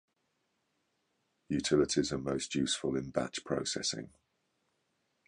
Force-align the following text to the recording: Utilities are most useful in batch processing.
Utilities 1.49 2.11
are 2.11 2.17
most 2.17 2.55
useful 2.55 2.95
in 2.97 3.11
batch 3.11 3.45
processing. 3.45 4.09